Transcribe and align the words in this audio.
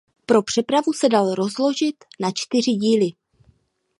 Pro 0.25 0.43
přepravu 0.43 0.93
se 0.93 1.09
dal 1.09 1.35
rozložit 1.35 1.95
na 2.19 2.31
čtyři 2.35 2.71
díly. 2.71 3.09